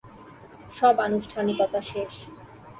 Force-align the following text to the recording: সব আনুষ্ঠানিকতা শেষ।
সব 0.73 0.95
আনুষ্ঠানিকতা 0.99 1.79
শেষ। 1.91 2.13